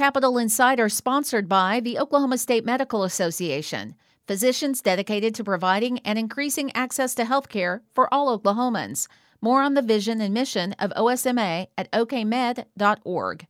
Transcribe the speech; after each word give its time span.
Capitol 0.00 0.38
Insider 0.38 0.88
sponsored 0.88 1.46
by 1.46 1.78
the 1.78 1.98
Oklahoma 1.98 2.38
State 2.38 2.64
Medical 2.64 3.04
Association, 3.04 3.94
physicians 4.26 4.80
dedicated 4.80 5.34
to 5.34 5.44
providing 5.44 5.98
and 5.98 6.18
increasing 6.18 6.72
access 6.74 7.14
to 7.16 7.26
health 7.26 7.50
care 7.50 7.82
for 7.92 8.08
all 8.10 8.38
Oklahomans. 8.38 9.08
More 9.42 9.60
on 9.60 9.74
the 9.74 9.82
vision 9.82 10.22
and 10.22 10.32
mission 10.32 10.72
of 10.78 10.90
OSMA 10.92 11.66
at 11.76 11.92
okmed.org. 11.92 13.46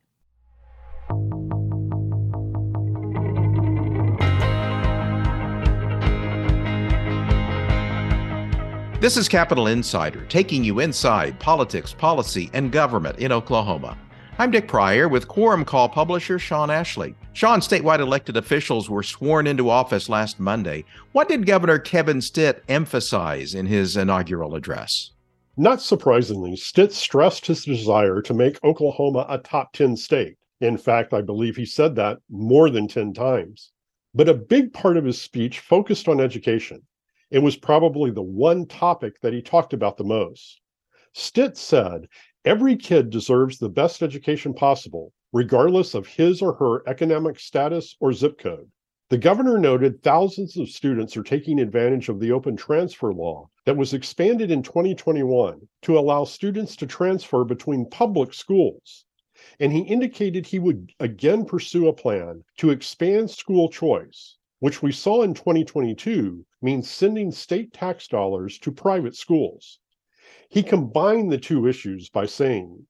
This 8.99 9.15
is 9.15 9.29
Capitol 9.29 9.67
Insider, 9.67 10.25
taking 10.25 10.65
you 10.65 10.81
inside 10.81 11.39
politics, 11.39 11.93
policy, 11.93 12.49
and 12.51 12.73
government 12.73 13.19
in 13.19 13.31
Oklahoma. 13.31 13.97
I'm 14.41 14.49
Dick 14.49 14.67
Pryor 14.67 15.07
with 15.07 15.27
Quorum 15.27 15.63
Call 15.63 15.87
publisher 15.87 16.39
Shawn 16.39 16.71
Ashley. 16.71 17.13
Shawn, 17.33 17.59
statewide 17.59 17.99
elected 17.99 18.35
officials 18.37 18.89
were 18.89 19.03
sworn 19.03 19.45
into 19.45 19.69
office 19.69 20.09
last 20.09 20.39
Monday. 20.39 20.83
What 21.11 21.27
did 21.27 21.45
Governor 21.45 21.77
Kevin 21.77 22.21
Stitt 22.21 22.63
emphasize 22.67 23.53
in 23.53 23.67
his 23.67 23.95
inaugural 23.95 24.55
address? 24.55 25.11
Not 25.57 25.79
surprisingly, 25.79 26.55
Stitt 26.55 26.91
stressed 26.91 27.45
his 27.45 27.65
desire 27.65 28.19
to 28.23 28.33
make 28.33 28.57
Oklahoma 28.63 29.27
a 29.29 29.37
top 29.37 29.73
10 29.73 29.95
state. 29.95 30.37
In 30.59 30.75
fact, 30.75 31.13
I 31.13 31.21
believe 31.21 31.55
he 31.55 31.67
said 31.67 31.95
that 31.97 32.17
more 32.27 32.71
than 32.71 32.87
10 32.87 33.13
times. 33.13 33.71
But 34.15 34.27
a 34.27 34.33
big 34.33 34.73
part 34.73 34.97
of 34.97 35.05
his 35.05 35.21
speech 35.21 35.59
focused 35.59 36.07
on 36.07 36.19
education. 36.19 36.81
It 37.29 37.43
was 37.43 37.57
probably 37.57 38.09
the 38.09 38.23
one 38.23 38.65
topic 38.65 39.21
that 39.21 39.33
he 39.33 39.43
talked 39.43 39.73
about 39.73 39.97
the 39.97 40.03
most. 40.03 40.61
Stitt 41.13 41.57
said 41.57 42.07
Every 42.43 42.75
kid 42.75 43.11
deserves 43.11 43.59
the 43.59 43.69
best 43.69 44.01
education 44.01 44.55
possible, 44.55 45.13
regardless 45.31 45.93
of 45.93 46.07
his 46.07 46.41
or 46.41 46.53
her 46.53 46.81
economic 46.89 47.39
status 47.39 47.95
or 47.99 48.13
zip 48.13 48.39
code. 48.39 48.71
The 49.09 49.19
governor 49.19 49.59
noted 49.59 50.01
thousands 50.01 50.57
of 50.57 50.69
students 50.69 51.15
are 51.15 51.21
taking 51.21 51.59
advantage 51.59 52.09
of 52.09 52.19
the 52.19 52.31
open 52.31 52.55
transfer 52.55 53.13
law 53.13 53.51
that 53.65 53.77
was 53.77 53.93
expanded 53.93 54.49
in 54.49 54.63
2021 54.63 55.67
to 55.83 55.99
allow 55.99 56.23
students 56.23 56.75
to 56.77 56.87
transfer 56.87 57.43
between 57.43 57.85
public 57.85 58.33
schools. 58.33 59.05
And 59.59 59.71
he 59.71 59.81
indicated 59.81 60.47
he 60.47 60.57
would 60.57 60.93
again 60.99 61.45
pursue 61.45 61.89
a 61.89 61.93
plan 61.93 62.43
to 62.57 62.71
expand 62.71 63.29
school 63.29 63.69
choice, 63.69 64.37
which 64.57 64.81
we 64.81 64.91
saw 64.91 65.21
in 65.21 65.35
2022 65.35 66.43
means 66.59 66.89
sending 66.89 67.31
state 67.31 67.71
tax 67.71 68.07
dollars 68.07 68.57
to 68.59 68.71
private 68.71 69.15
schools. 69.15 69.79
He 70.49 70.63
combined 70.63 71.31
the 71.31 71.37
two 71.37 71.67
issues 71.67 72.09
by 72.09 72.25
saying, 72.25 72.85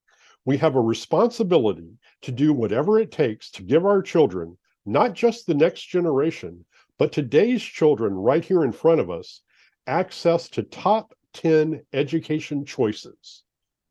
We 0.46 0.58
have 0.58 0.76
a 0.76 0.82
responsibility 0.82 1.98
to 2.22 2.32
do 2.32 2.54
whatever 2.54 3.00
it 3.00 3.12
takes 3.12 3.52
to 3.52 3.64
give 3.64 3.86
our 3.86 4.02
children, 4.02 4.58
not 4.86 5.14
just 5.14 5.46
the 5.46 5.54
next 5.54 5.86
generation, 5.86 6.66
but 6.98 7.12
today's 7.12 7.64
children 7.64 8.14
right 8.14 8.46
here 8.46 8.64
in 8.64 8.72
front 8.72 9.02
of 9.02 9.10
us, 9.10 9.42
access 9.88 10.50
to 10.50 10.64
top 10.64 11.14
10 11.34 11.82
education 11.94 12.66
choices. 12.66 13.44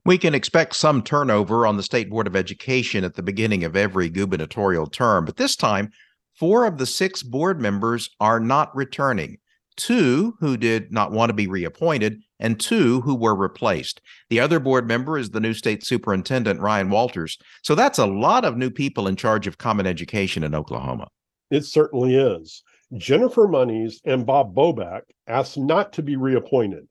We 0.05 0.17
can 0.17 0.35
expect 0.35 0.77
some 0.77 1.03
turnover 1.03 1.67
on 1.67 1.77
the 1.77 1.83
State 1.83 2.09
Board 2.09 2.27
of 2.27 2.37
Education 2.37 3.05
at 3.05 3.15
the 3.15 3.23
beginning 3.23 3.65
of 3.65 3.77
every 3.77 4.09
gubernatorial 4.09 4.87
term, 4.87 5.25
but 5.25 5.37
this 5.37 5.57
time, 5.57 5.91
four 6.35 6.65
of 6.65 6.79
the 6.79 6.87
six 6.87 7.23
board 7.23 7.61
members 7.61 8.09
are 8.19 8.41
not 8.41 8.75
returning 8.75 9.39
two 9.77 10.35
who 10.41 10.57
did 10.57 10.93
not 10.93 11.13
want 11.13 11.31
to 11.31 11.35
be 11.35 11.47
reappointed, 11.47 12.23
and 12.39 12.59
two 12.59 13.01
who 13.03 13.15
were 13.15 13.35
replaced. 13.35 14.01
The 14.29 14.41
other 14.41 14.61
board 14.61 14.87
member 14.87 15.19
is 15.19 15.31
the 15.31 15.41
new 15.41 15.55
state 15.55 15.85
superintendent, 15.85 16.61
Ryan 16.61 16.91
Walters. 16.91 17.39
So 17.63 17.75
that's 17.75 17.99
a 17.99 18.07
lot 18.07 18.45
of 18.45 18.57
new 18.57 18.71
people 18.71 19.07
in 19.07 19.17
charge 19.17 19.47
of 19.47 19.59
common 19.59 19.87
education 19.87 20.43
in 20.43 20.55
Oklahoma. 20.55 21.09
It 21.51 21.65
certainly 21.65 22.15
is. 22.15 22.63
Jennifer 22.97 23.47
Monies 23.47 24.01
and 24.05 24.27
Bob 24.27 24.55
Bobek 24.55 25.03
asked 25.27 25.57
not 25.57 25.93
to 25.93 26.03
be 26.03 26.17
reappointed. 26.17 26.89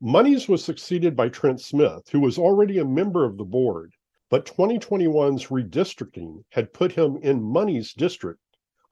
Monies 0.00 0.48
was 0.48 0.64
succeeded 0.64 1.16
by 1.16 1.28
Trent 1.28 1.60
Smith, 1.60 2.08
who 2.10 2.20
was 2.20 2.38
already 2.38 2.78
a 2.78 2.84
member 2.84 3.24
of 3.24 3.36
the 3.36 3.44
board, 3.44 3.92
but 4.30 4.46
2021's 4.46 5.46
redistricting 5.46 6.44
had 6.50 6.72
put 6.72 6.92
him 6.92 7.16
in 7.22 7.42
Monies' 7.42 7.94
district, 7.94 8.40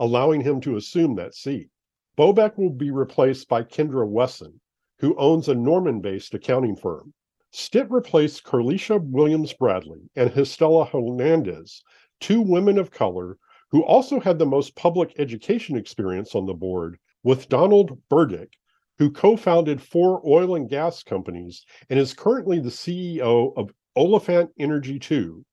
allowing 0.00 0.40
him 0.40 0.60
to 0.60 0.76
assume 0.76 1.14
that 1.14 1.34
seat. 1.34 1.68
Bobek 2.16 2.56
will 2.56 2.70
be 2.70 2.90
replaced 2.90 3.46
by 3.46 3.62
Kendra 3.62 4.08
Wesson, 4.08 4.60
who 5.00 5.14
owns 5.16 5.48
a 5.48 5.54
Norman 5.54 6.00
based 6.00 6.32
accounting 6.32 6.74
firm. 6.74 7.12
Stitt 7.50 7.90
replaced 7.90 8.42
Carlisha 8.42 8.98
Williams 9.02 9.52
Bradley 9.52 10.08
and 10.16 10.30
Estela 10.30 10.88
Hernandez, 10.88 11.82
two 12.20 12.40
women 12.40 12.78
of 12.78 12.90
color 12.90 13.36
who 13.70 13.84
also 13.84 14.20
had 14.20 14.38
the 14.38 14.46
most 14.46 14.76
public 14.76 15.12
education 15.18 15.76
experience 15.76 16.34
on 16.34 16.46
the 16.46 16.54
board, 16.54 16.98
with 17.22 17.48
Donald 17.48 18.00
Burdick, 18.08 18.54
who 18.96 19.10
co 19.10 19.36
founded 19.36 19.82
four 19.82 20.22
oil 20.24 20.54
and 20.54 20.70
gas 20.70 21.02
companies 21.02 21.66
and 21.90 21.98
is 21.98 22.14
currently 22.14 22.60
the 22.60 22.70
CEO 22.70 23.52
of 23.58 23.74
Oliphant 23.94 24.52
Energy 24.58 24.98
2, 24.98 25.44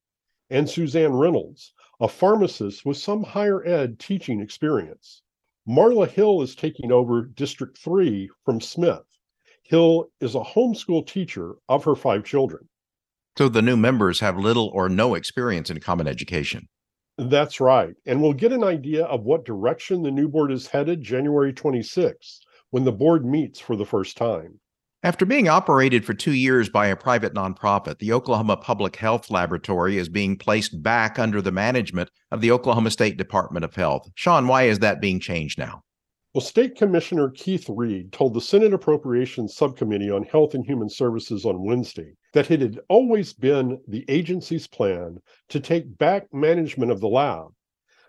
and 0.49 0.69
Suzanne 0.69 1.13
Reynolds, 1.13 1.73
a 1.99 2.07
pharmacist 2.07 2.85
with 2.85 2.95
some 2.95 3.23
higher 3.23 3.65
ed 3.65 3.99
teaching 3.99 4.39
experience. 4.39 5.22
Marla 5.67 6.09
Hill 6.09 6.41
is 6.41 6.55
taking 6.55 6.91
over 6.91 7.21
District 7.21 7.77
3 7.77 8.29
from 8.43 8.59
Smith. 8.59 9.03
Hill 9.63 10.09
is 10.19 10.35
a 10.35 10.41
homeschool 10.41 11.07
teacher 11.07 11.55
of 11.69 11.85
her 11.85 11.95
five 11.95 12.25
children. 12.25 12.67
So 13.37 13.47
the 13.47 13.61
new 13.61 13.77
members 13.77 14.19
have 14.19 14.37
little 14.37 14.69
or 14.73 14.89
no 14.89 15.15
experience 15.15 15.69
in 15.69 15.79
common 15.79 16.05
education. 16.05 16.67
That's 17.17 17.61
right. 17.61 17.95
And 18.05 18.21
we'll 18.21 18.33
get 18.33 18.51
an 18.51 18.63
idea 18.63 19.05
of 19.05 19.23
what 19.23 19.45
direction 19.45 20.03
the 20.03 20.11
new 20.11 20.27
board 20.27 20.51
is 20.51 20.67
headed 20.67 21.01
January 21.01 21.53
26th 21.53 22.39
when 22.71 22.83
the 22.83 22.91
board 22.91 23.25
meets 23.25 23.59
for 23.59 23.77
the 23.77 23.85
first 23.85 24.17
time. 24.17 24.59
After 25.05 25.25
being 25.25 25.49
operated 25.49 26.05
for 26.05 26.13
two 26.13 26.31
years 26.31 26.69
by 26.69 26.87
a 26.87 26.95
private 26.95 27.33
nonprofit, 27.33 27.99
the 27.99 28.13
Oklahoma 28.13 28.55
Public 28.55 28.95
Health 28.95 29.29
Laboratory 29.29 29.97
is 29.97 30.07
being 30.07 30.37
placed 30.37 30.81
back 30.81 31.19
under 31.19 31.41
the 31.41 31.51
management 31.51 32.09
of 32.31 32.39
the 32.39 32.51
Oklahoma 32.51 32.89
State 32.89 33.17
Department 33.17 33.65
of 33.65 33.75
Health. 33.75 34.09
Shawn, 34.15 34.47
why 34.47 34.63
is 34.63 34.79
that 34.79 35.01
being 35.01 35.19
changed 35.19 35.59
now? 35.59 35.83
Well, 36.33 36.41
State 36.41 36.77
Commissioner 36.77 37.31
Keith 37.31 37.65
Reed 37.67 38.13
told 38.13 38.33
the 38.33 38.39
Senate 38.39 38.73
Appropriations 38.73 39.57
Subcommittee 39.57 40.09
on 40.09 40.23
Health 40.23 40.53
and 40.53 40.65
Human 40.65 40.89
Services 40.89 41.43
on 41.43 41.65
Wednesday 41.65 42.13
that 42.31 42.49
it 42.49 42.61
had 42.61 42.79
always 42.87 43.33
been 43.33 43.81
the 43.89 44.05
agency's 44.07 44.67
plan 44.67 45.17
to 45.49 45.59
take 45.59 45.97
back 45.97 46.33
management 46.33 46.93
of 46.93 47.01
the 47.01 47.09
lab 47.09 47.47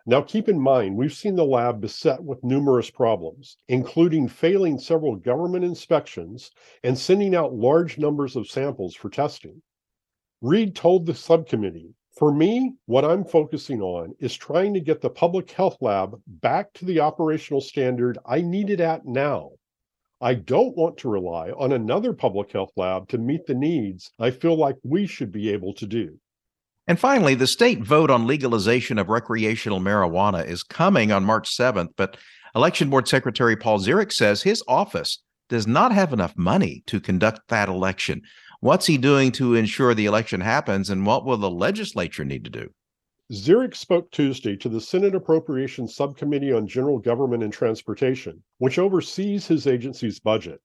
now, 0.07 0.21
keep 0.21 0.51
in 0.51 0.61
mind, 0.61 0.99
we've 0.99 1.15
seen 1.15 1.35
the 1.35 1.47
lab 1.47 1.81
beset 1.81 2.23
with 2.23 2.45
numerous 2.45 2.91
problems, 2.91 3.57
including 3.69 4.29
failing 4.29 4.79
several 4.79 5.17
government 5.17 5.65
inspections 5.65 6.51
and 6.83 6.99
sending 6.99 7.35
out 7.35 7.55
large 7.55 7.97
numbers 7.97 8.37
of 8.37 8.47
samples 8.47 8.95
for 8.95 9.09
testing. 9.09 9.63
Reed 10.43 10.77
told 10.77 11.07
the 11.07 11.15
subcommittee, 11.15 11.95
for 12.19 12.31
me, 12.31 12.75
what 12.85 13.05
I'm 13.07 13.25
focusing 13.25 13.81
on 13.81 14.15
is 14.21 14.35
trying 14.35 14.75
to 14.75 14.81
get 14.81 15.01
the 15.01 15.09
public 15.09 15.51
health 15.51 15.79
lab 15.81 16.21
back 16.27 16.75
to 16.75 16.85
the 16.85 17.01
operational 17.01 17.63
standard 17.63 18.19
I 18.27 18.43
need 18.43 18.69
it 18.69 18.81
at 18.81 19.07
now. 19.07 19.53
I 20.21 20.35
don't 20.35 20.77
want 20.77 20.99
to 20.99 21.09
rely 21.09 21.51
on 21.53 21.73
another 21.73 22.13
public 22.13 22.53
health 22.53 22.73
lab 22.77 23.09
to 23.09 23.19
meet 23.19 23.47
the 23.47 23.55
needs 23.55 24.13
I 24.19 24.33
feel 24.33 24.55
like 24.55 24.77
we 24.83 25.07
should 25.07 25.33
be 25.33 25.49
able 25.49 25.73
to 25.75 25.87
do. 25.87 26.21
And 26.87 27.01
finally, 27.01 27.35
the 27.35 27.47
state 27.47 27.83
vote 27.83 28.11
on 28.11 28.27
legalization 28.27 28.99
of 28.99 29.09
recreational 29.09 29.81
marijuana 29.81 30.47
is 30.47 30.63
coming 30.63 31.13
on 31.13 31.25
March 31.25 31.57
7th, 31.57 31.91
but 31.97 32.19
Election 32.55 32.91
Board 32.91 33.09
Secretary 33.09 33.57
Paul 33.57 33.79
Ziriax 33.79 34.13
says 34.13 34.43
his 34.43 34.63
office 34.69 35.23
does 35.49 35.67
not 35.67 35.93
have 35.93 36.13
enough 36.13 36.37
money 36.37 36.83
to 36.87 37.01
conduct 37.01 37.41
that 37.49 37.69
election. 37.69 38.21
What's 38.61 38.87
he 38.87 38.99
doing 38.99 39.33
to 39.33 39.55
ensure 39.55 39.95
the 39.95 40.07
election 40.07 40.41
happens, 40.41 40.91
and 40.91 41.07
what 41.07 41.25
will 41.25 41.37
the 41.37 41.51
legislature 41.51 42.25
need 42.25 42.45
to 42.45 42.51
do? 42.51 42.69
Ziriax 43.33 43.77
spoke 43.77 44.11
Tuesday 44.11 44.55
to 44.57 44.69
the 44.69 44.81
Senate 44.81 45.15
Appropriations 45.15 45.97
Subcommittee 45.97 46.53
on 46.53 46.67
General 46.67 46.99
Government 46.99 47.43
and 47.43 47.53
Transportation, 47.53 48.43
which 48.59 48.79
oversees 48.79 49.47
his 49.47 49.67
agency's 49.67 50.21
budget. 50.21 50.61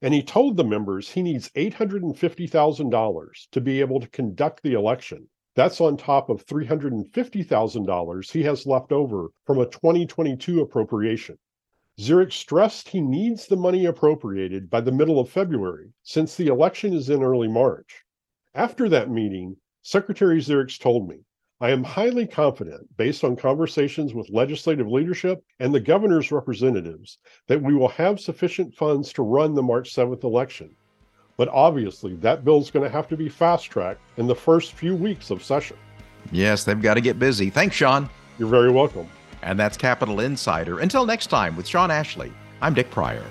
And 0.00 0.14
he 0.14 0.22
told 0.22 0.56
the 0.56 0.64
members 0.64 1.10
he 1.10 1.22
needs 1.22 1.50
$850,000 1.56 3.28
to 3.50 3.60
be 3.60 3.80
able 3.80 3.98
to 3.98 4.08
conduct 4.08 4.62
the 4.62 4.74
election. 4.74 5.26
That's 5.56 5.80
on 5.80 5.96
top 5.96 6.28
of 6.28 6.44
$350,000 6.44 8.30
he 8.30 8.42
has 8.42 8.66
left 8.66 8.92
over 8.92 9.30
from 9.46 9.58
a 9.58 9.64
2022 9.64 10.60
appropriation. 10.60 11.38
Ziriax 11.98 12.34
stressed 12.34 12.90
he 12.90 13.00
needs 13.00 13.46
the 13.46 13.56
money 13.56 13.86
appropriated 13.86 14.68
by 14.68 14.82
the 14.82 14.92
middle 14.92 15.18
of 15.18 15.30
February, 15.30 15.94
since 16.02 16.36
the 16.36 16.48
election 16.48 16.92
is 16.92 17.08
in 17.08 17.22
early 17.22 17.48
March. 17.48 18.04
After 18.54 18.86
that 18.90 19.10
meeting, 19.10 19.56
Secretary 19.80 20.40
Ziriax 20.40 20.78
told 20.78 21.08
me, 21.08 21.20
I 21.58 21.70
am 21.70 21.84
highly 21.84 22.26
confident, 22.26 22.94
based 22.98 23.24
on 23.24 23.34
conversations 23.34 24.12
with 24.12 24.28
legislative 24.28 24.88
leadership 24.88 25.42
and 25.58 25.74
the 25.74 25.80
governor's 25.80 26.30
representatives, 26.30 27.16
that 27.46 27.62
we 27.62 27.72
will 27.72 27.88
have 27.88 28.20
sufficient 28.20 28.74
funds 28.74 29.10
to 29.14 29.22
run 29.22 29.54
the 29.54 29.62
March 29.62 29.94
7th 29.94 30.22
election. 30.22 30.76
But 31.36 31.48
obviously, 31.48 32.14
that 32.16 32.44
bill's 32.44 32.70
going 32.70 32.84
to 32.84 32.90
have 32.90 33.08
to 33.08 33.16
be 33.16 33.28
fast 33.28 33.66
tracked 33.66 34.00
in 34.16 34.26
the 34.26 34.34
first 34.34 34.72
few 34.72 34.94
weeks 34.94 35.30
of 35.30 35.42
session. 35.42 35.76
Yes, 36.32 36.64
they've 36.64 36.80
got 36.80 36.94
to 36.94 37.00
get 37.00 37.18
busy. 37.18 37.50
Thanks, 37.50 37.76
Shawn. 37.76 38.08
You're 38.38 38.48
very 38.48 38.70
welcome. 38.70 39.06
And 39.42 39.58
that's 39.58 39.76
Capitol 39.76 40.20
Insider. 40.20 40.80
Until 40.80 41.06
next 41.06 41.28
time, 41.28 41.56
with 41.56 41.66
Shawn 41.66 41.90
Ashley, 41.90 42.32
I'm 42.60 42.74
Dick 42.74 42.90
Pryor. 42.90 43.24